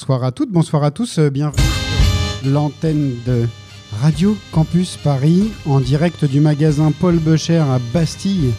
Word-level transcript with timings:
Bonsoir 0.00 0.24
à 0.24 0.32
toutes, 0.32 0.50
bonsoir 0.50 0.82
à 0.82 0.90
tous, 0.90 1.18
euh, 1.18 1.28
bienvenue 1.28 1.62
sur 2.40 2.50
l'antenne 2.50 3.16
de 3.26 3.46
Radio 4.00 4.34
Campus 4.50 4.96
Paris 4.96 5.50
en 5.66 5.78
direct 5.78 6.24
du 6.24 6.40
magasin 6.40 6.90
Paul 6.90 7.18
Becher 7.18 7.58
à 7.58 7.78
Bastille 7.92 8.54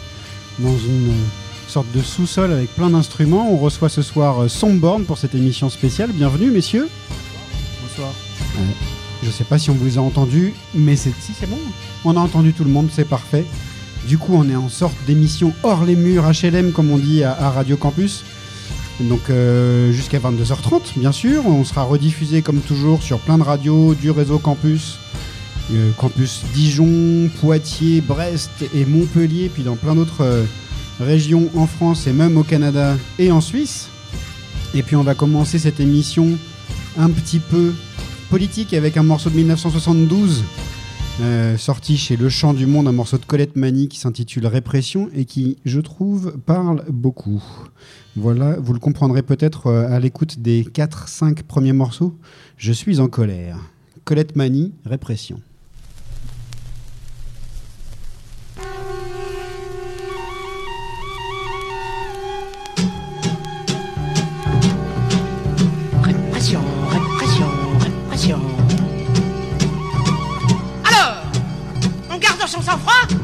dans 0.60 0.78
une 0.78 1.08
euh, 1.08 1.24
sorte 1.66 1.90
de 1.96 2.00
sous-sol 2.00 2.52
avec 2.52 2.72
plein 2.76 2.90
d'instruments. 2.90 3.50
On 3.50 3.56
reçoit 3.56 3.88
ce 3.88 4.02
soir 4.02 4.44
euh, 4.44 4.48
Somborn 4.48 5.02
pour 5.02 5.18
cette 5.18 5.34
émission 5.34 5.68
spéciale. 5.68 6.12
Bienvenue 6.12 6.52
messieurs. 6.52 6.88
Bonsoir. 7.82 8.12
Je 9.24 9.30
sais 9.30 9.42
pas 9.42 9.58
si 9.58 9.70
on 9.70 9.74
vous 9.74 9.98
a 9.98 10.00
entendu, 10.00 10.54
mais 10.76 10.94
c'est 10.94 11.12
si 11.18 11.32
c'est 11.32 11.50
bon. 11.50 11.58
On 12.04 12.16
a 12.16 12.20
entendu 12.20 12.52
tout 12.52 12.62
le 12.62 12.70
monde, 12.70 12.88
c'est 12.92 13.08
parfait. 13.08 13.44
Du 14.06 14.16
coup, 14.16 14.34
on 14.36 14.48
est 14.48 14.54
en 14.54 14.68
sorte 14.68 14.94
d'émission 15.08 15.52
hors 15.64 15.84
les 15.84 15.96
murs 15.96 16.22
HLM 16.22 16.70
comme 16.70 16.92
on 16.92 16.98
dit 16.98 17.24
à, 17.24 17.32
à 17.32 17.50
Radio 17.50 17.76
Campus. 17.76 18.22
Donc 19.08 19.30
euh, 19.30 19.92
jusqu'à 19.92 20.18
22h30, 20.18 20.98
bien 20.98 21.12
sûr. 21.12 21.46
On 21.46 21.64
sera 21.64 21.82
rediffusé 21.82 22.42
comme 22.42 22.60
toujours 22.60 23.02
sur 23.02 23.18
plein 23.18 23.38
de 23.38 23.42
radios 23.42 23.94
du 23.94 24.10
réseau 24.10 24.38
Campus. 24.38 24.98
Euh, 25.72 25.90
campus 25.96 26.42
Dijon, 26.52 27.30
Poitiers, 27.40 28.00
Brest 28.00 28.50
et 28.74 28.84
Montpellier, 28.84 29.50
puis 29.52 29.62
dans 29.62 29.76
plein 29.76 29.94
d'autres 29.94 30.22
euh, 30.22 30.44
régions 31.00 31.48
en 31.56 31.66
France 31.66 32.06
et 32.06 32.12
même 32.12 32.36
au 32.36 32.42
Canada 32.42 32.96
et 33.18 33.30
en 33.32 33.40
Suisse. 33.40 33.88
Et 34.74 34.82
puis 34.82 34.96
on 34.96 35.02
va 35.02 35.14
commencer 35.14 35.58
cette 35.58 35.80
émission 35.80 36.38
un 36.98 37.10
petit 37.10 37.38
peu 37.38 37.72
politique 38.30 38.74
avec 38.74 38.96
un 38.96 39.02
morceau 39.02 39.30
de 39.30 39.36
1972 39.36 40.44
euh, 41.20 41.56
sorti 41.58 41.98
chez 41.98 42.16
Le 42.16 42.28
Chant 42.28 42.54
du 42.54 42.66
Monde, 42.66 42.88
un 42.88 42.92
morceau 42.92 43.18
de 43.18 43.24
Colette 43.24 43.54
Mani 43.54 43.88
qui 43.88 43.98
s'intitule 43.98 44.46
Répression 44.46 45.10
et 45.14 45.26
qui, 45.26 45.58
je 45.64 45.78
trouve, 45.80 46.38
parle 46.46 46.84
beaucoup. 46.88 47.42
Voilà, 48.16 48.56
vous 48.58 48.72
le 48.72 48.78
comprendrez 48.78 49.22
peut-être 49.22 49.66
euh, 49.66 49.88
à 49.90 50.00
l'écoute 50.00 50.40
des 50.40 50.64
4-5 50.64 51.42
premiers 51.42 51.74
morceaux. 51.74 52.16
Je 52.56 52.72
suis 52.72 52.98
en 52.98 53.08
colère. 53.08 53.58
Colette 54.04 54.36
Mani, 54.36 54.72
Répression. 54.86 55.36
Répression, 55.36 55.51
garde 72.42 72.50
son 72.50 72.62
sang-froid 72.62 73.18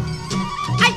Aïe, 0.85 0.95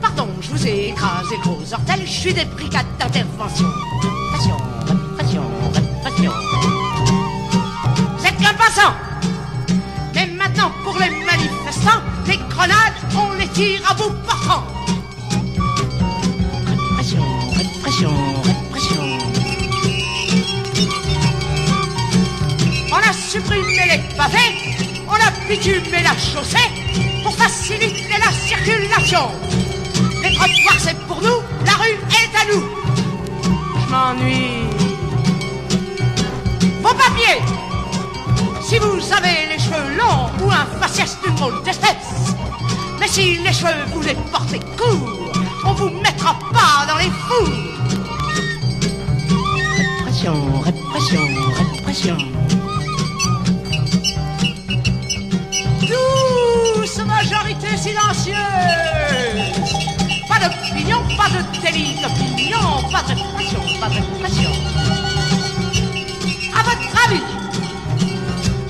pardon, 0.00 0.28
je 0.42 0.50
vous 0.50 0.66
ai 0.66 0.88
écrasé 0.88 1.36
gros 1.42 1.58
ortel, 1.72 2.00
je 2.04 2.10
suis 2.10 2.34
des 2.34 2.44
brigades 2.44 2.84
d'intervention. 2.98 3.66
Répression, 4.02 4.56
répression, 4.86 5.42
répression. 5.72 6.32
Vous 8.18 8.26
êtes 8.26 8.36
qu'un 8.36 8.54
passant 8.54 8.94
Mais 10.14 10.26
maintenant, 10.26 10.70
pour 10.84 10.98
les 10.98 11.08
manifestants, 11.24 12.02
les 12.26 12.36
grenades, 12.50 12.98
on 13.16 13.32
les 13.38 13.48
tire 13.48 13.80
à 13.90 13.94
bout 13.94 14.12
portant. 14.26 14.64
Répression, 16.66 17.24
répression, 17.56 18.12
répression. 18.44 19.18
On 22.92 22.96
a 22.96 23.12
supprimé 23.14 23.84
les 23.92 24.16
pavés, 24.16 24.76
on 25.08 25.14
a 25.14 25.48
bitumé 25.48 26.02
la 26.02 26.16
chaussée 26.18 27.11
pour 27.42 27.50
faciliter 27.50 28.18
la 28.24 28.32
circulation. 28.32 29.30
Les 30.22 30.34
trottoirs 30.34 30.78
c'est 30.78 30.98
pour 31.06 31.20
nous, 31.20 31.40
la 31.66 31.72
rue 31.72 31.98
est 32.10 32.36
à 32.36 32.44
nous. 32.52 32.64
Je 33.80 33.90
m'ennuie. 33.90 34.68
Vos 36.82 36.94
papiers 36.94 37.42
Si 38.62 38.78
vous 38.78 39.12
avez 39.12 39.48
les 39.52 39.58
cheveux 39.58 39.96
longs 39.96 40.30
ou 40.42 40.50
un 40.50 40.66
faciès 40.80 41.16
d'une 41.24 41.34
drôle 41.34 41.62
d'espèce, 41.64 42.34
mais 43.00 43.08
si 43.08 43.38
les 43.38 43.52
cheveux 43.52 43.84
vous 43.92 44.02
les 44.02 44.16
portez 44.30 44.60
courts, 44.76 45.32
on 45.64 45.72
vous 45.72 45.90
mettra 45.90 46.38
pas 46.52 46.86
dans 46.86 46.98
les 46.98 47.10
fours. 47.10 47.48
Répression, 49.76 50.60
répression, 50.60 51.26
répression. 51.74 52.16
Silencieuse. 57.82 58.36
Pas 60.28 60.38
d'opinion, 60.38 60.98
pas 61.16 61.28
de 61.30 61.60
délit 61.60 61.96
d'opinion, 62.00 62.88
pas 62.92 63.02
de 63.02 63.14
pression, 63.34 63.60
pas 63.80 63.88
de 63.88 64.00
pression. 64.20 64.52
À 66.56 66.62
votre 66.62 67.06
avis, 67.06 67.22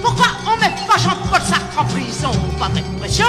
pourquoi 0.01 0.29
on 0.47 0.57
met 0.57 0.73
pas 0.89 0.97
Jean-Paul 0.99 1.43
Sartre 1.43 1.79
en 1.79 1.85
prison 1.85 2.33
Pas 2.59 2.69
de 2.71 2.81
pression? 2.99 3.27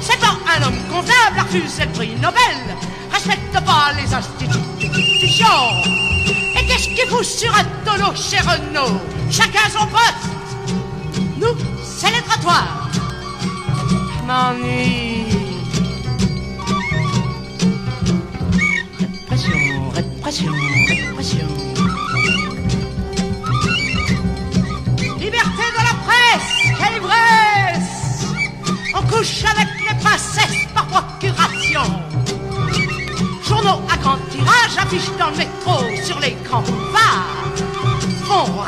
C'est 0.00 0.18
pas 0.18 0.38
un 0.56 0.62
homme 0.66 0.80
convenable 0.90 1.40
a 1.40 1.42
refusé 1.42 1.84
le 1.84 1.92
prix 1.92 2.14
Nobel. 2.22 2.58
Respecte 3.12 3.60
pas 3.66 3.92
les 4.00 4.14
institutions. 4.14 5.46
Et 6.56 6.66
qu'est-ce 6.66 6.88
qu'il 6.88 7.08
fout 7.10 7.24
sur 7.24 7.54
un 7.54 7.64
tonneau 7.84 8.14
chez 8.14 8.38
Renault 8.38 8.98
Chacun 9.30 9.68
son 9.70 9.86
poste. 9.86 10.24
Nous, 11.38 11.54
c'est. 11.84 12.08
M'ennuie. 14.28 15.24
Répression, 19.00 19.88
répression, 19.94 20.52
répression. 20.86 21.48
Liberté 25.18 25.64
de 25.72 25.82
la 25.82 25.94
presse, 26.04 26.52
quelle 26.78 26.96
ivresse 26.96 28.26
On 28.94 29.02
couche 29.06 29.44
avec 29.44 29.68
les 29.88 29.96
princesses 29.98 30.66
par 30.74 30.86
procuration. 30.88 31.84
Journaux 33.42 33.80
à 33.90 33.96
grand 33.96 34.18
tirage 34.30 34.76
affichent 34.78 35.16
dans 35.18 35.30
le 35.30 35.38
métro 35.38 36.04
sur 36.04 36.20
les 36.20 36.36
grands 36.44 36.60
boulevards. 36.60 37.54
Font 38.26 38.62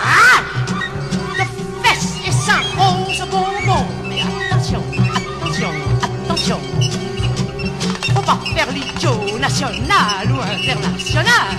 national 9.40 10.30
ou 10.30 10.40
international. 10.40 11.56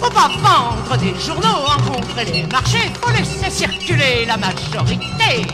Faut 0.00 0.10
pas 0.10 0.28
vendre 0.28 0.96
des 0.98 1.14
journaux, 1.18 1.64
rencontrer 1.64 2.24
les 2.26 2.42
marchés. 2.44 2.90
Faut 3.00 3.10
laisser 3.10 3.50
circuler 3.50 4.26
la 4.26 4.36
majorité. 4.36 5.46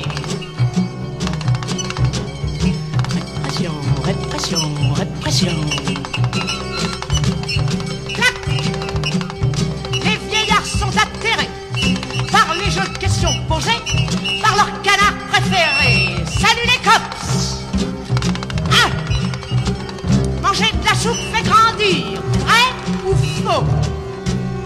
Répression, 3.14 3.72
répression, 4.04 4.94
répression. 4.94 5.60
Clac 8.14 8.34
Les 9.92 10.18
vieillards 10.28 10.66
sont 10.66 10.94
atterrés 10.96 11.50
par 12.32 12.54
les 12.54 12.70
jeux 12.70 12.88
de 12.92 12.98
questions 12.98 13.32
posés 13.48 13.70
par 14.42 14.56
leur 14.56 14.82
canard 14.82 15.14
préféré. 15.30 16.24
Salut 16.26 16.66
les 16.66 16.82
cops 16.82 17.17
vrai 21.78 22.68
ou 23.06 23.14
faux. 23.14 23.64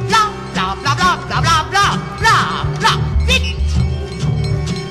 Bla 0.08 0.30
bla 0.54 0.76
bla 0.80 0.94
bla 0.94 1.18
bla 1.28 1.40
bla 1.40 1.64
bla 1.70 1.86
bla 2.18 2.36
bla 2.80 2.90
Vite. 3.26 3.56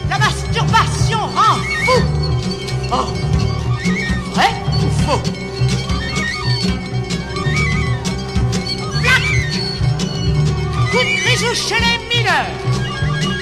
La 0.09 0.17
masturbation 0.19 1.19
rend 1.35 1.57
fou. 1.85 2.01
Oh. 2.91 3.07
Vrai 4.33 4.51
ou 4.75 4.89
faux? 5.03 5.21
Black. 9.01 9.25
Coup 10.91 11.03
de 11.03 11.23
grisou 11.23 11.53
chez 11.55 11.79
les 11.79 11.97
mineurs 12.09 12.55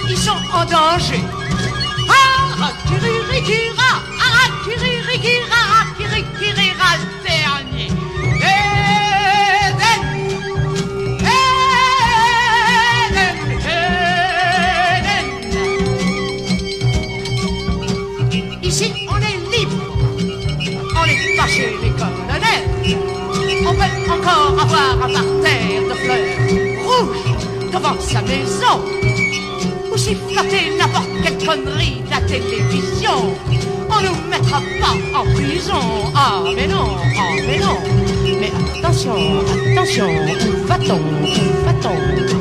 Ils 0.10 0.18
sont 0.18 0.42
en 0.54 0.66
danger. 0.66 1.24
Arakiririkira 2.08 3.79
devant 27.90 28.02
sa 28.02 28.22
maison. 28.22 28.82
Ou 29.92 29.98
si 29.98 30.16
flotter 30.16 30.72
n'importe 30.78 31.10
quelle 31.24 31.38
connerie 31.46 32.02
de 32.06 32.10
la 32.10 32.22
télévision. 32.22 33.36
On 33.90 34.02
nous 34.02 34.30
mettra 34.30 34.62
pas 34.80 35.18
en 35.18 35.24
prison. 35.34 36.12
Ah 36.16 36.44
mais 36.56 36.68
non, 36.68 36.96
ah 37.18 37.36
mais 37.48 37.60
non. 37.60 37.78
Mais 38.40 38.52
attention, 38.78 39.14
attention, 39.74 40.08
où 40.08 40.68
va-t-on, 40.68 40.98
où 40.98 41.66
va-t-on? 41.66 42.39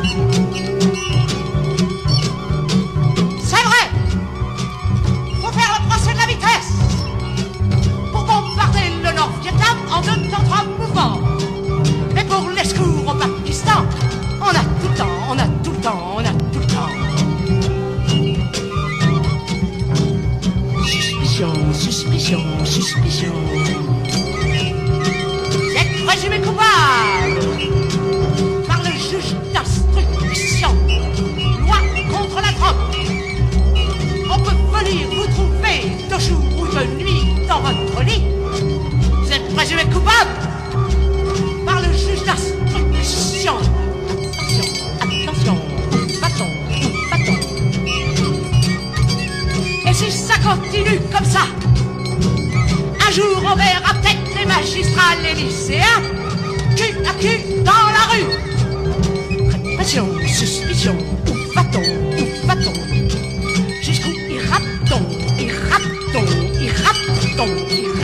Suspicion, 21.38 21.73
suspicion, 21.73 22.64
suspicion. 22.64 23.32
Êtes 25.76 26.05
présumé 26.05 26.40
coupable 26.40 27.38
Par 28.67 28.82
le 28.82 28.90
juge 28.90 29.37
d'instruction. 29.55 30.70
Loi 31.61 31.76
contre 32.11 32.43
la 32.43 32.50
drogue. 32.50 32.75
On 34.29 34.38
peut 34.40 34.79
venir 34.79 35.06
vous 35.11 35.29
trouver 35.32 35.93
de 36.11 36.19
jour 36.19 36.43
ou 36.58 36.67
de 36.67 36.85
nuit 37.00 37.46
dans 37.46 37.61
votre 37.61 38.02
lit. 38.02 38.25
Vous 39.23 39.32
êtes 39.32 39.55
présumé 39.55 39.85
coupable 39.85 40.47
continue 50.48 50.98
comme 51.12 51.24
ça, 51.26 51.40
un 53.06 53.10
jour 53.10 53.36
on 53.44 53.54
verra 53.54 53.92
peut-être 54.00 54.38
les 54.38 54.46
magistrats, 54.46 55.14
les 55.22 55.34
lycéens, 55.34 56.02
cul 56.74 56.94
à 57.06 57.12
cul 57.20 57.62
dans 57.64 57.86
la 57.96 58.04
rue. 58.12 58.30
Répression, 59.50 60.08
suspicion, 60.26 60.96
où 61.26 61.54
va-t-on 61.54 61.82
Où 61.82 62.46
va-t-on? 62.46 62.72
Jusqu'où 63.82 64.08
ira-t-on 64.08 65.02
Ira-t-on 65.38 66.24
Ira-t-on 66.62 67.46
Ira-t-on? 67.46 67.97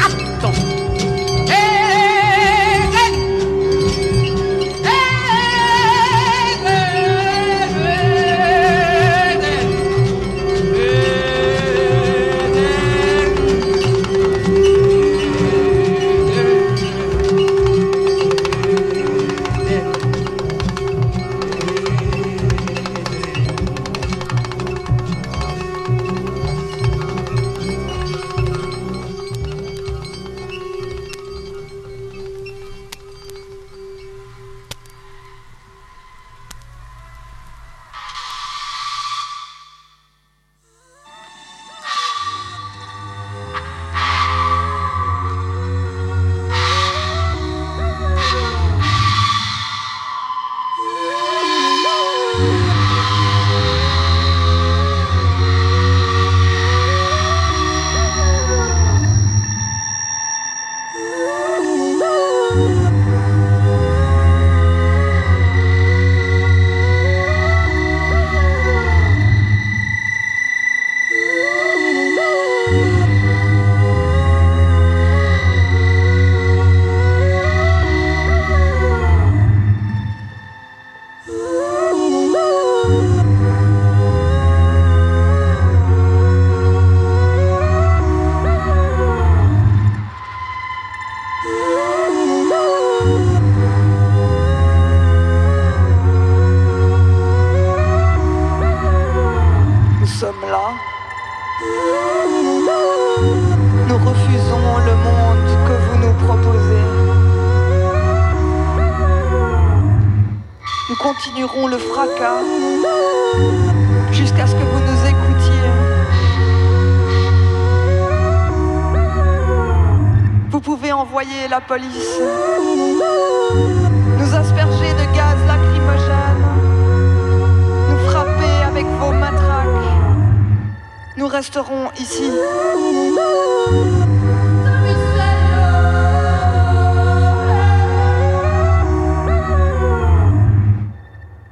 Nous 131.24 131.30
resterons 131.30 131.90
ici. 131.98 132.30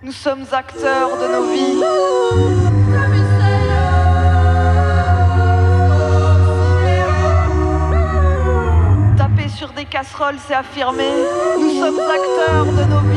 Nous 0.02 0.12
sommes 0.12 0.44
acteurs 0.52 1.16
de 1.16 1.26
nos 1.32 1.44
vies. 1.50 1.80
Taper 9.16 9.48
sur 9.48 9.72
des 9.72 9.86
casseroles, 9.86 10.36
c'est 10.46 10.52
affirmer. 10.52 11.14
Nous 11.58 11.80
sommes 11.80 11.98
acteurs 11.98 12.66
de 12.66 12.84
nos 12.90 13.00
vies. 13.00 13.11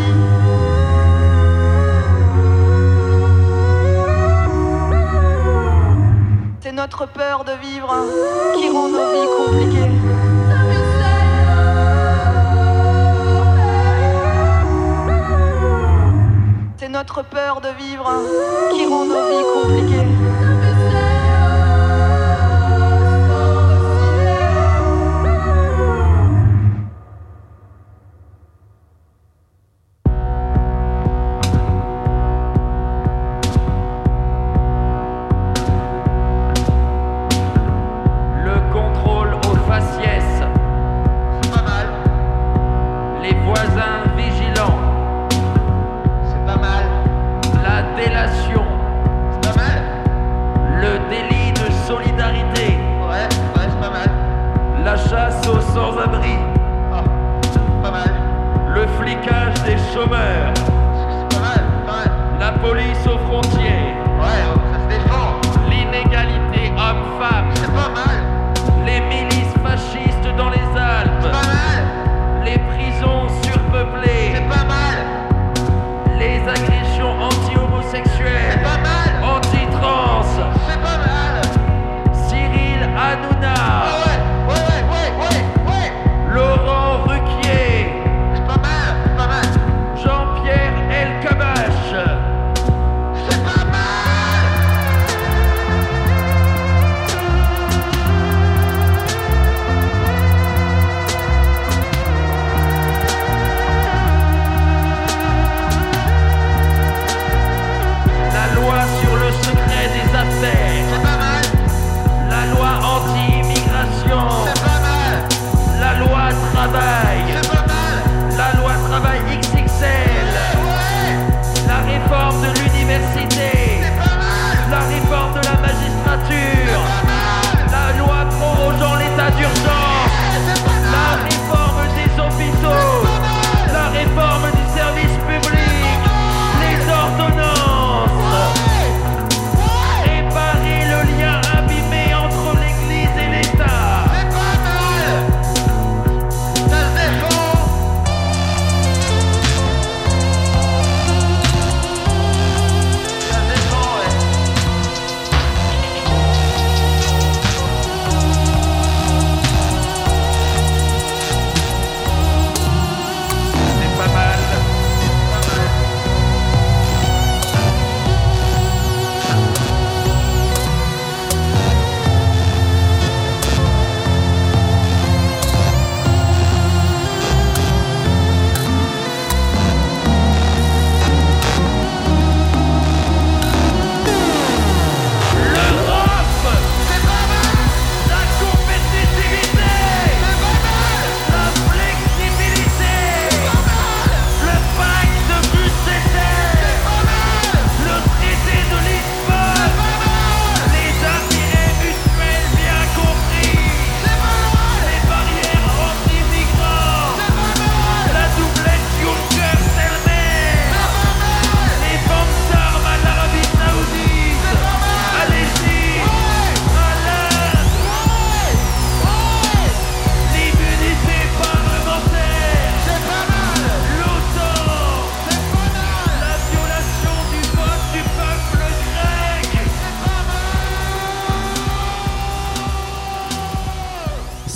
Notre 6.76 7.06
peur 7.06 7.46
de 7.46 7.54
vivre 7.54 7.90
qui 8.54 8.70
rend 8.70 8.90
nos 8.90 9.12
vies 9.14 9.28
compliquées. 9.38 9.92
C'est 16.78 16.90
notre 16.90 17.24
peur 17.24 17.62
de 17.62 17.70
vivre 17.82 18.12
qui 18.74 18.86
rend 18.86 19.06
nos 19.06 19.26
vies 19.30 19.46
compliquées. 19.54 20.15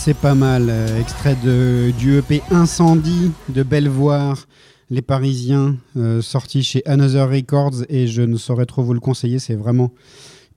C'est 0.09 0.15
pas 0.15 0.33
mal. 0.33 0.69
Euh, 0.71 0.99
extrait 0.99 1.35
de, 1.43 1.91
du 1.99 2.17
EP 2.17 2.41
Incendie 2.49 3.29
de 3.49 3.61
Bellevoire, 3.61 4.47
les 4.89 5.03
Parisiens, 5.03 5.77
euh, 5.97 6.19
sorti 6.23 6.63
chez 6.63 6.81
Another 6.87 7.29
Records 7.29 7.83
et 7.89 8.07
je 8.07 8.23
ne 8.23 8.35
saurais 8.35 8.65
trop 8.65 8.81
vous 8.81 8.95
le 8.95 8.99
conseiller, 8.99 9.37
c'est 9.37 9.53
vraiment 9.53 9.91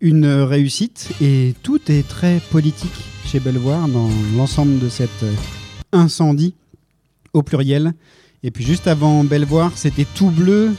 une 0.00 0.24
réussite 0.24 1.10
et 1.20 1.54
tout 1.62 1.80
est 1.92 2.08
très 2.08 2.40
politique 2.50 3.04
chez 3.26 3.40
Bellevoire 3.40 3.88
dans 3.88 4.08
l'ensemble 4.38 4.78
de 4.78 4.88
cet 4.88 5.10
euh, 5.22 5.34
incendie 5.92 6.54
au 7.34 7.42
pluriel. 7.42 7.92
Et 8.42 8.50
puis 8.50 8.64
juste 8.64 8.86
avant 8.86 9.22
Bellevoire, 9.22 9.72
c'était 9.74 10.06
tout 10.14 10.30
bleu. 10.30 10.70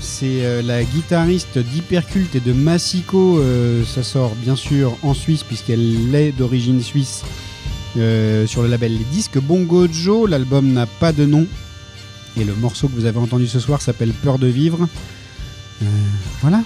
C'est 0.00 0.62
la 0.62 0.82
guitariste 0.82 1.58
d'Hyperculte 1.58 2.34
et 2.34 2.40
de 2.40 2.52
Massico. 2.52 3.40
ça 3.86 4.02
sort 4.02 4.34
bien 4.34 4.54
sûr 4.54 4.94
en 5.02 5.14
Suisse 5.14 5.42
puisqu'elle 5.42 6.14
est 6.14 6.32
d'origine 6.32 6.82
suisse 6.82 7.22
euh, 7.96 8.46
sur 8.46 8.62
le 8.62 8.68
label 8.68 8.92
Les 8.92 9.04
Disques 9.04 9.38
Bongo 9.38 9.86
Joe. 9.90 10.28
L'album 10.28 10.72
n'a 10.72 10.86
pas 10.86 11.12
de 11.12 11.24
nom. 11.24 11.46
Et 12.36 12.44
le 12.44 12.54
morceau 12.54 12.88
que 12.88 12.94
vous 12.94 13.06
avez 13.06 13.18
entendu 13.18 13.46
ce 13.46 13.58
soir 13.58 13.80
s'appelle 13.80 14.12
Peur 14.12 14.38
de 14.38 14.46
vivre. 14.46 14.86
Euh, 15.82 15.86
voilà. 16.42 16.62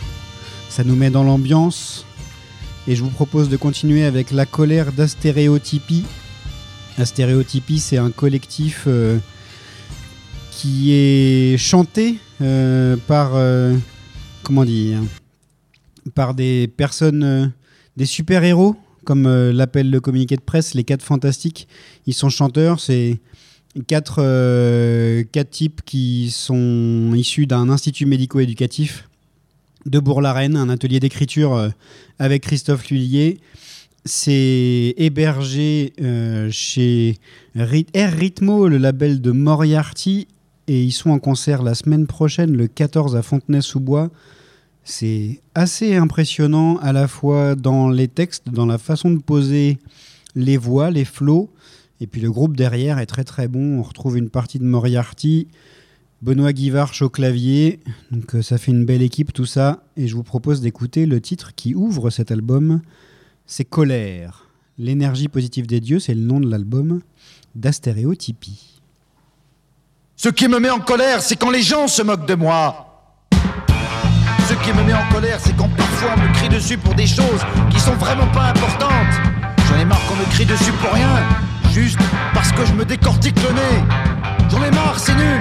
Ça 0.68 0.82
nous 0.82 0.96
met 0.96 1.10
dans 1.10 1.22
l'ambiance. 1.22 2.04
Et 2.88 2.96
je 2.96 3.02
vous 3.02 3.10
propose 3.10 3.48
de 3.48 3.56
continuer 3.56 4.04
avec 4.04 4.30
La 4.30 4.46
colère 4.46 4.92
d'Astéréotypie. 4.92 6.04
Astéréotypie, 6.98 7.78
c'est 7.78 7.98
un 7.98 8.10
collectif 8.10 8.84
euh, 8.86 9.18
qui 10.50 10.92
est 10.92 11.56
chanté 11.56 12.18
par. 13.06 13.32
comment 14.42 14.64
dire 14.64 15.00
Par 16.14 16.34
des 16.34 16.68
personnes. 16.68 17.52
des 17.96 18.06
super-héros, 18.06 18.76
comme 19.04 19.26
euh, 19.26 19.52
l'appelle 19.52 19.90
le 19.90 20.00
communiqué 20.00 20.36
de 20.36 20.40
presse, 20.42 20.74
les 20.74 20.84
quatre 20.84 21.02
fantastiques. 21.02 21.68
Ils 22.06 22.14
sont 22.14 22.28
chanteurs, 22.28 22.80
c'est 22.80 23.18
quatre, 23.86 24.16
euh, 24.18 25.22
quatre 25.32 25.50
types 25.50 25.80
qui 25.84 26.30
sont 26.30 27.12
issus 27.14 27.46
d'un 27.46 27.68
institut 27.70 28.06
médico-éducatif 28.06 29.08
de 29.86 29.98
Bourg-la-Reine, 29.98 30.56
un 30.56 30.68
atelier 30.68 31.00
d'écriture 31.00 31.54
euh, 31.54 31.68
avec 32.18 32.42
Christophe 32.42 32.90
Lullier. 32.90 33.38
C'est 34.06 34.94
hébergé 34.96 35.92
chez 36.50 37.18
Ry- 37.54 37.86
Air 37.92 38.12
Ritmo, 38.16 38.66
le 38.66 38.78
label 38.78 39.20
de 39.20 39.30
Moriarty, 39.30 40.26
et 40.68 40.82
ils 40.82 40.92
sont 40.92 41.10
en 41.10 41.18
concert 41.18 41.62
la 41.62 41.74
semaine 41.74 42.06
prochaine, 42.06 42.56
le 42.56 42.66
14 42.66 43.14
à 43.14 43.22
Fontenay-sous-Bois. 43.22 44.10
C'est 44.90 45.40
assez 45.54 45.94
impressionnant 45.94 46.76
à 46.78 46.92
la 46.92 47.06
fois 47.06 47.54
dans 47.54 47.90
les 47.90 48.08
textes, 48.08 48.50
dans 48.50 48.66
la 48.66 48.76
façon 48.76 49.12
de 49.12 49.20
poser 49.20 49.78
les 50.34 50.56
voix, 50.56 50.90
les 50.90 51.04
flots, 51.04 51.48
et 52.00 52.08
puis 52.08 52.20
le 52.20 52.28
groupe 52.32 52.56
derrière 52.56 52.98
est 52.98 53.06
très 53.06 53.22
très 53.22 53.46
bon. 53.46 53.78
On 53.78 53.82
retrouve 53.82 54.18
une 54.18 54.30
partie 54.30 54.58
de 54.58 54.64
Moriarty, 54.64 55.46
Benoît 56.22 56.52
Guivarch 56.52 57.02
au 57.02 57.08
clavier, 57.08 57.78
donc 58.10 58.34
euh, 58.34 58.42
ça 58.42 58.58
fait 58.58 58.72
une 58.72 58.84
belle 58.84 59.02
équipe 59.02 59.32
tout 59.32 59.46
ça, 59.46 59.84
et 59.96 60.08
je 60.08 60.16
vous 60.16 60.24
propose 60.24 60.60
d'écouter 60.60 61.06
le 61.06 61.20
titre 61.20 61.54
qui 61.54 61.76
ouvre 61.76 62.10
cet 62.10 62.32
album, 62.32 62.82
c'est 63.46 63.64
Colère. 63.64 64.48
L'énergie 64.76 65.28
positive 65.28 65.68
des 65.68 65.78
dieux, 65.78 66.00
c'est 66.00 66.14
le 66.14 66.22
nom 66.22 66.40
de 66.40 66.50
l'album 66.50 67.00
d'Astéréotypie. 67.54 68.80
Ce 70.16 70.30
qui 70.30 70.48
me 70.48 70.58
met 70.58 70.68
en 70.68 70.80
colère, 70.80 71.22
c'est 71.22 71.36
quand 71.36 71.50
les 71.50 71.62
gens 71.62 71.86
se 71.86 72.02
moquent 72.02 72.26
de 72.26 72.34
moi. 72.34 72.89
Qui 74.62 74.72
me 74.74 74.82
met 74.82 74.92
en 74.92 75.06
colère, 75.12 75.38
c'est 75.40 75.56
quand 75.56 75.68
parfois 75.74 76.10
on 76.16 76.20
me 76.20 76.32
crie 76.34 76.48
dessus 76.48 76.76
pour 76.76 76.94
des 76.94 77.06
choses 77.06 77.40
qui 77.70 77.80
sont 77.80 77.94
vraiment 77.94 78.26
pas 78.26 78.44
importantes. 78.44 79.14
J'en 79.68 79.80
ai 79.80 79.84
marre 79.84 80.00
qu'on 80.06 80.16
me 80.16 80.24
crie 80.30 80.44
dessus 80.44 80.72
pour 80.72 80.92
rien, 80.92 81.08
juste 81.72 81.98
parce 82.34 82.52
que 82.52 82.66
je 82.66 82.72
me 82.74 82.84
décortique 82.84 83.36
le 83.42 83.54
nez. 83.54 83.84
J'en 84.50 84.62
ai 84.62 84.70
marre, 84.70 84.98
c'est 84.98 85.14
nul, 85.14 85.40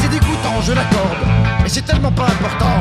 c'est 0.00 0.08
dégoûtant, 0.08 0.60
je 0.62 0.72
l'accorde, 0.72 1.18
mais 1.62 1.68
c'est 1.68 1.84
tellement 1.84 2.12
pas 2.12 2.26
important. 2.26 2.80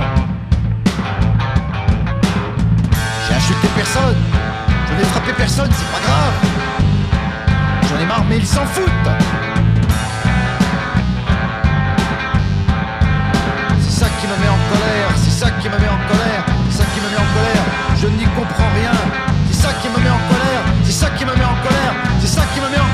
J'ai 3.27 3.36
insulté 3.36 3.67
personne, 3.75 4.17
je 4.89 4.93
n'ai 4.93 5.10
frappé 5.10 5.34
personne, 5.34 5.69
c'est 5.72 5.91
pas 5.91 6.05
grave. 6.05 6.34
J'en 7.89 8.00
ai 8.00 8.05
marre, 8.05 8.25
mais 8.29 8.38
ils 8.38 8.48
s'en 8.48 8.65
foutent. 8.65 9.49
Ça 14.00 14.08
qui 14.22 14.27
me 14.27 14.38
met 14.39 14.48
en 14.48 14.62
colère, 14.72 15.12
c'est 15.18 15.36
ça 15.44 15.51
qui 15.60 15.68
me 15.68 15.75
met 15.75 15.91
en 15.91 16.00
colère, 16.08 16.44
c'est 16.72 16.77
ça 16.77 16.86
qui 16.94 17.01
me 17.03 17.10
met 17.12 17.20
en 17.20 17.29
colère, 17.36 17.65
je 18.00 18.08
n'y 18.08 18.24
comprends 18.32 18.72
rien. 18.79 18.96
C'est 19.51 19.60
ça 19.60 19.74
qui 19.82 19.89
me 19.89 20.00
met 20.00 20.10
en 20.10 20.24
colère, 20.32 20.63
c'est 20.86 20.94
ça 20.94 21.10
qui 21.10 21.25
me 21.25 21.34
met 21.36 21.44
en 21.44 21.60
colère, 21.60 21.94
c'est 22.22 22.32
ça 22.32 22.44
qui 22.53 22.62
me 22.62 22.70
met 22.70 22.79
en 22.79 22.79
colère, 22.79 22.88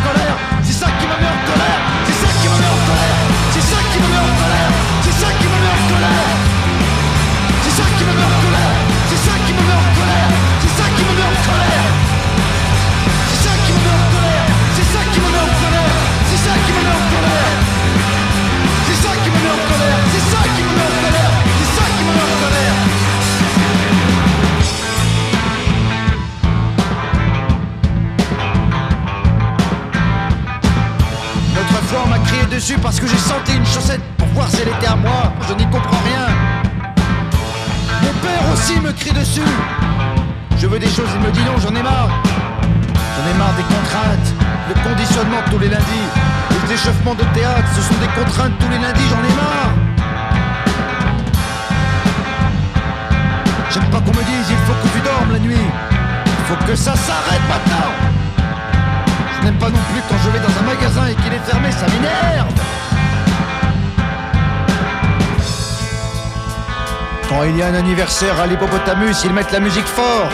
un 67.66 67.74
anniversaire 67.74 68.40
à 68.40 68.46
l'hippopotamus, 68.46 69.24
ils 69.24 69.34
mettent 69.34 69.52
la 69.52 69.60
musique 69.60 69.88
fort. 69.88 70.30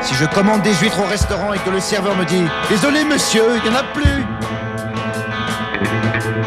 Si 0.00 0.14
je 0.14 0.24
commande 0.24 0.62
des 0.62 0.74
huîtres 0.74 1.00
au 1.00 1.06
restaurant 1.06 1.52
et 1.52 1.58
que 1.58 1.68
le 1.70 1.80
serveur 1.80 2.16
me 2.16 2.24
dit 2.24 2.44
Désolé 2.70 3.04
monsieur, 3.04 3.44
il 3.56 3.70
n'y 3.70 3.76
en 3.76 3.78
a 3.78 3.82
plus. 3.82 4.24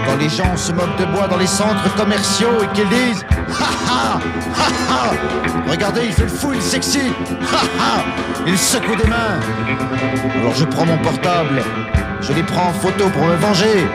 Quand 0.05 0.15
les 0.19 0.29
gens 0.29 0.57
se 0.57 0.72
moquent 0.72 0.98
de 0.98 1.05
bois 1.05 1.27
dans 1.27 1.37
les 1.37 1.48
centres 1.48 1.93
commerciaux 1.96 2.63
et 2.63 2.67
qu'ils 2.75 2.89
disent 2.89 3.24
Ha 3.50 3.69
ha 3.89 4.19
Ha 4.57 4.67
ha 4.89 5.11
Regardez, 5.69 6.05
il 6.05 6.13
fait 6.13 6.24
le 6.24 6.29
fou, 6.29 6.53
il 6.53 6.61
s'excite 6.61 7.13
Ha 7.53 7.57
ha. 7.79 8.03
Il 8.48 8.57
secoue 8.57 8.96
des 8.96 9.07
mains. 9.07 9.39
Alors 10.39 10.55
je 10.55 10.65
prends 10.65 10.85
mon 10.85 10.98
portable, 10.98 11.61
je 12.24 12.31
les 12.33 12.44
prends 12.44 12.68
en 12.68 12.74
photo 12.74 13.09
pour 13.09 13.25
me 13.25 13.36
venger, 13.36 13.86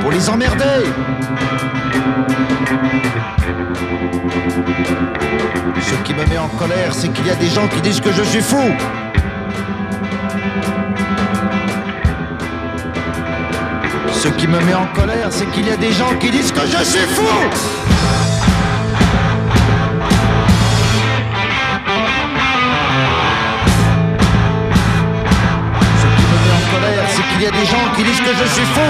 pour 0.00 0.10
les 0.10 0.30
emmerder 0.30 0.84
Ce 5.80 5.94
qui 6.02 6.14
me 6.14 6.24
met 6.26 6.38
en 6.38 6.48
colère, 6.48 6.94
c'est 6.94 7.12
qu'il 7.12 7.26
y 7.26 7.30
a 7.30 7.34
des 7.34 7.48
gens 7.48 7.68
qui 7.68 7.80
disent 7.82 8.00
que 8.00 8.12
je 8.12 8.22
suis 8.22 8.40
fou. 8.40 8.62
Ce 14.12 14.28
qui 14.28 14.46
me 14.46 14.60
met 14.60 14.74
en 14.74 14.86
colère, 14.94 15.28
c'est 15.30 15.46
qu'il 15.50 15.66
y 15.66 15.70
a 15.70 15.76
des 15.76 15.92
gens 15.92 16.14
qui 16.18 16.30
disent 16.30 16.52
que 16.52 16.66
je 16.66 16.84
suis 16.84 17.06
fou. 17.06 17.22
Y 27.44 27.46
a 27.46 27.50
des 27.50 27.66
gens 27.66 27.92
qui 27.94 28.02
disent 28.02 28.20
que 28.22 28.34
je 28.42 28.48
suis 28.48 28.64
fou. 28.64 28.80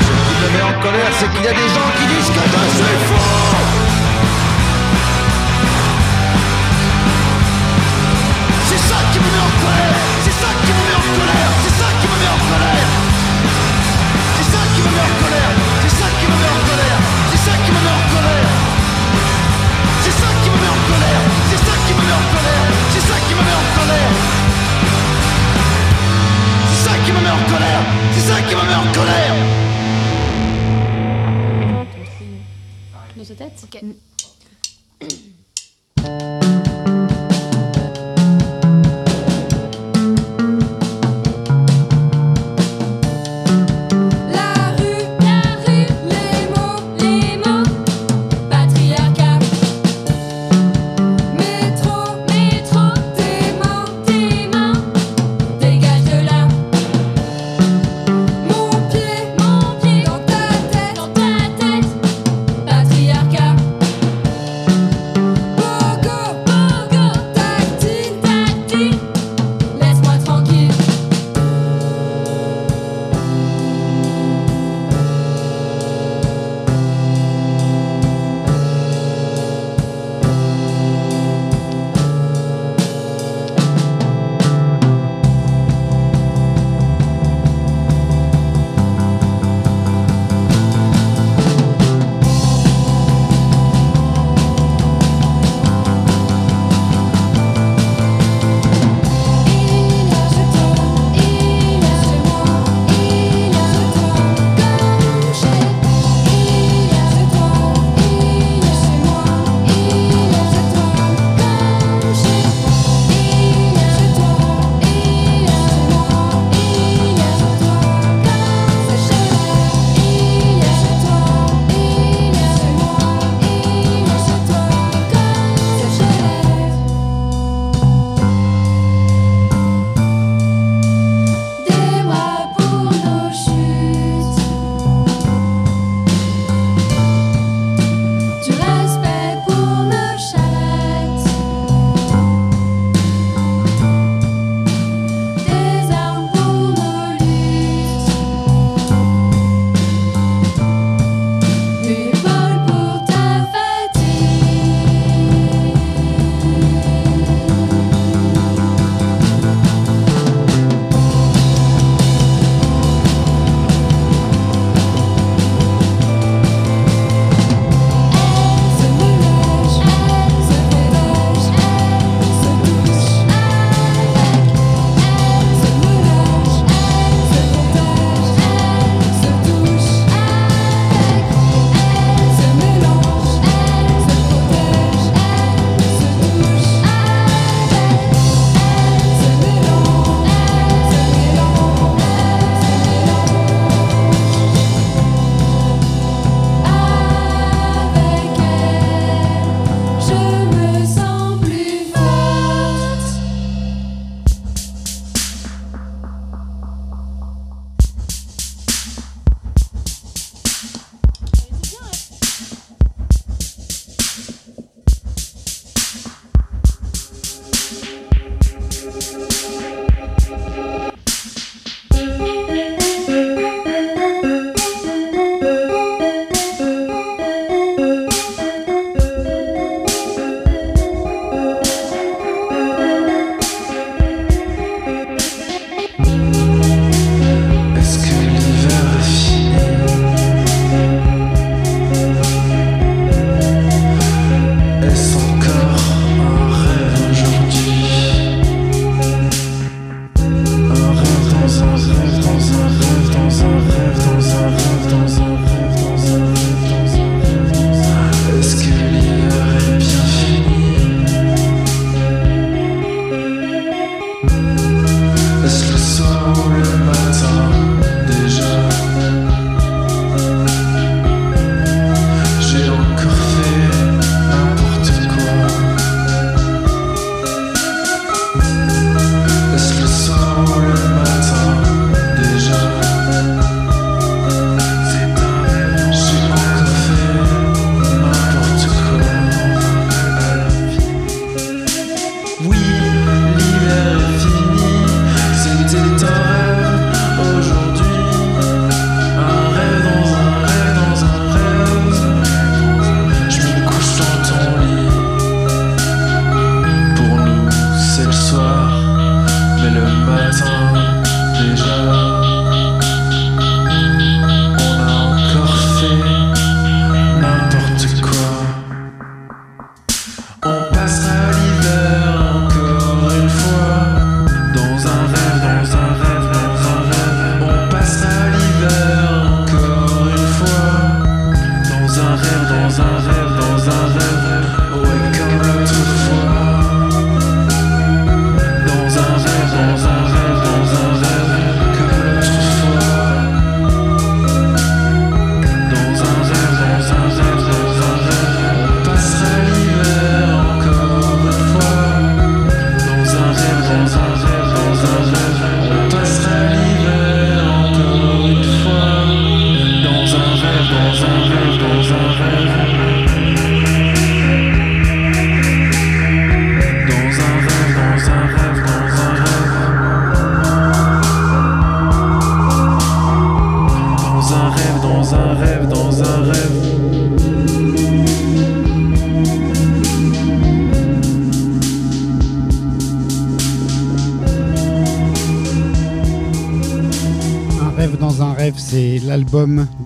Ce 0.00 0.12
qui 0.26 0.34
me 0.42 0.48
met 0.56 0.62
en 0.62 0.82
colère, 0.82 1.12
c'est 1.20 1.30
qu'il 1.30 1.44
y 1.44 1.48
a 1.48 1.52
des 1.52 1.68
gens 1.76 1.95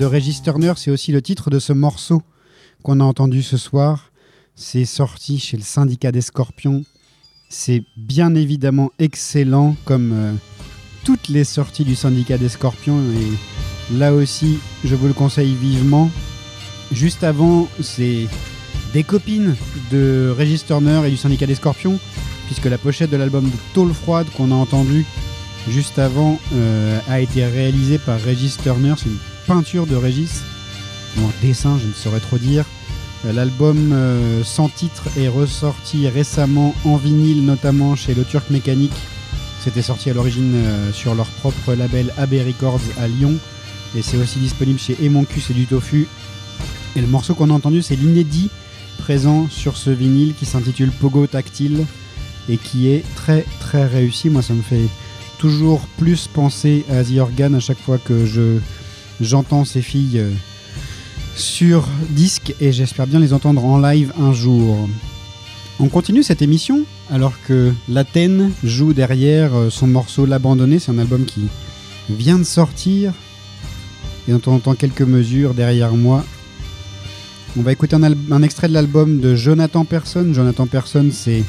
de 0.00 0.06
Regis 0.06 0.40
Turner, 0.42 0.72
c'est 0.76 0.90
aussi 0.90 1.12
le 1.12 1.20
titre 1.20 1.50
de 1.50 1.58
ce 1.58 1.74
morceau 1.74 2.22
qu'on 2.82 3.00
a 3.00 3.04
entendu 3.04 3.42
ce 3.42 3.58
soir. 3.58 4.10
C'est 4.54 4.86
sorti 4.86 5.38
chez 5.38 5.58
le 5.58 5.62
syndicat 5.62 6.10
des 6.10 6.22
Scorpions. 6.22 6.84
C'est 7.50 7.82
bien 7.98 8.34
évidemment 8.34 8.92
excellent 8.98 9.76
comme 9.84 10.12
euh, 10.14 10.32
toutes 11.04 11.28
les 11.28 11.44
sorties 11.44 11.84
du 11.84 11.94
syndicat 11.94 12.38
des 12.38 12.48
Scorpions 12.48 12.98
et 12.98 13.94
là 13.94 14.14
aussi 14.14 14.58
je 14.84 14.94
vous 14.94 15.06
le 15.06 15.12
conseille 15.12 15.54
vivement. 15.54 16.10
Juste 16.92 17.22
avant, 17.22 17.68
c'est 17.82 18.26
des 18.94 19.02
copines 19.02 19.54
de 19.92 20.34
Regis 20.36 20.64
Turner 20.66 21.02
et 21.06 21.10
du 21.10 21.18
syndicat 21.18 21.44
des 21.44 21.56
Scorpions 21.56 21.98
puisque 22.46 22.64
la 22.64 22.78
pochette 22.78 23.10
de 23.10 23.18
l'album 23.18 23.44
de 23.44 23.56
Tôle 23.74 23.92
Froide 23.92 24.28
qu'on 24.34 24.50
a 24.50 24.54
entendu 24.54 25.04
juste 25.68 25.98
avant 25.98 26.38
euh, 26.54 26.98
a 27.06 27.20
été 27.20 27.44
réalisé 27.44 27.98
par 27.98 28.18
Régis 28.18 28.56
Turner. 28.56 28.94
Peinture 29.50 29.88
de 29.88 29.96
Régis, 29.96 30.42
ou 31.18 31.22
un 31.22 31.32
dessin, 31.42 31.76
je 31.82 31.88
ne 31.88 31.92
saurais 31.92 32.20
trop 32.20 32.38
dire. 32.38 32.64
Euh, 33.26 33.32
L'album 33.32 33.90
euh, 33.92 34.44
sans 34.44 34.68
titre 34.68 35.08
est 35.18 35.26
ressorti 35.26 36.06
récemment 36.06 36.72
en 36.84 36.94
vinyle, 36.94 37.44
notamment 37.44 37.96
chez 37.96 38.14
le 38.14 38.22
Turc 38.22 38.48
Mécanique. 38.50 38.94
C'était 39.58 39.82
sorti 39.82 40.08
à 40.08 40.14
l'origine 40.14 40.52
euh, 40.54 40.92
sur 40.92 41.16
leur 41.16 41.26
propre 41.26 41.74
label 41.74 42.14
AB 42.16 42.34
Records 42.46 42.80
à 43.00 43.08
Lyon. 43.08 43.34
Et 43.96 44.02
c'est 44.02 44.18
aussi 44.18 44.38
disponible 44.38 44.78
chez 44.78 44.96
et 45.00 45.54
du 45.54 45.66
Tofu. 45.66 46.06
Et 46.94 47.00
le 47.00 47.08
morceau 47.08 47.34
qu'on 47.34 47.50
a 47.50 47.54
entendu, 47.54 47.82
c'est 47.82 47.96
l'inédit 47.96 48.50
présent 48.98 49.48
sur 49.50 49.76
ce 49.76 49.90
vinyle 49.90 50.34
qui 50.38 50.46
s'intitule 50.46 50.92
Pogo 50.92 51.26
Tactile 51.26 51.86
et 52.48 52.56
qui 52.56 52.86
est 52.86 53.02
très 53.16 53.44
très 53.58 53.84
réussi. 53.84 54.30
Moi, 54.30 54.42
ça 54.42 54.54
me 54.54 54.62
fait 54.62 54.86
toujours 55.38 55.80
plus 55.98 56.28
penser 56.28 56.84
à 56.88 57.02
The 57.02 57.18
Organ 57.18 57.56
à 57.56 57.60
chaque 57.60 57.80
fois 57.80 57.98
que 57.98 58.24
je 58.26 58.60
j'entends 59.20 59.64
ces 59.64 59.82
filles 59.82 60.18
euh, 60.18 60.30
sur 61.36 61.86
disque 62.10 62.54
et 62.60 62.72
j'espère 62.72 63.06
bien 63.06 63.20
les 63.20 63.32
entendre 63.32 63.64
en 63.64 63.78
live 63.78 64.12
un 64.18 64.32
jour. 64.32 64.88
On 65.78 65.88
continue 65.88 66.22
cette 66.22 66.42
émission 66.42 66.84
alors 67.10 67.32
que 67.46 67.72
l'Athènes 67.88 68.52
joue 68.64 68.92
derrière 68.92 69.54
euh, 69.54 69.70
son 69.70 69.86
morceau 69.86 70.26
L'Abandonné. 70.26 70.78
C'est 70.78 70.92
un 70.92 70.98
album 70.98 71.24
qui 71.24 71.48
vient 72.08 72.38
de 72.38 72.44
sortir 72.44 73.12
et 74.28 74.32
dont 74.32 74.42
on 74.46 74.54
entend 74.56 74.74
quelques 74.74 75.02
mesures 75.02 75.54
derrière 75.54 75.92
moi. 75.92 76.24
On 77.58 77.62
va 77.62 77.72
écouter 77.72 77.96
un, 77.96 78.02
un 78.02 78.42
extrait 78.42 78.68
de 78.68 78.74
l'album 78.74 79.20
de 79.20 79.34
Jonathan 79.34 79.84
Person. 79.84 80.32
Jonathan 80.32 80.66
Person, 80.66 81.10
c'est 81.12 81.42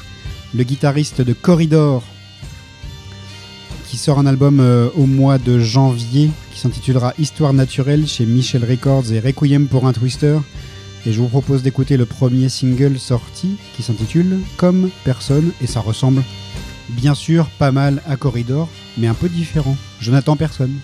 le 0.54 0.64
guitariste 0.64 1.22
de 1.22 1.34
Corridor 1.34 2.04
qui 3.92 3.98
sort 3.98 4.20
un 4.20 4.26
album 4.26 4.62
euh, 4.62 4.88
au 4.96 5.06
mois 5.06 5.38
de 5.38 5.60
janvier 5.60 6.32
qui 6.54 6.62
s'intitulera 6.62 7.14
Histoire 7.20 7.52
naturelle 7.52 8.08
chez 8.08 8.26
Michel 8.26 8.64
Records 8.64 9.12
et 9.12 9.20
Requiem 9.20 9.68
pour 9.68 9.86
un 9.86 9.92
Twister. 9.92 10.38
Et 11.06 11.12
je 11.12 11.20
vous 11.20 11.28
propose 11.28 11.62
d'écouter 11.62 11.98
le 11.98 12.06
premier 12.06 12.48
single 12.48 12.98
sorti 12.98 13.58
qui 13.76 13.84
s'intitule 13.84 14.40
Comme 14.56 14.90
personne 15.04 15.52
et 15.60 15.68
ça 15.68 15.82
ressemble 15.82 16.24
bien 16.92 17.16
sûr 17.16 17.48
pas 17.60 17.74
mal 17.74 18.02
à 18.08 18.16
Corridor 18.16 18.70
mais 18.98 19.08
un 19.08 19.14
peu 19.14 19.28
différent. 19.28 19.76
Jonathan 20.00 20.38
Personne. 20.38 20.80